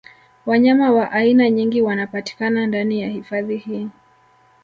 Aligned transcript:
Wanyama 0.45 0.91
wa 0.91 1.11
aina 1.11 1.49
nyingi 1.49 1.81
wanapatikana 1.81 2.67
ndani 2.67 3.01
ya 3.01 3.09
hifadhi 3.09 3.57
hii 3.57 3.89